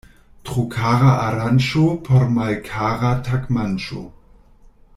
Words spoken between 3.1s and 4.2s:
tagmanĝo.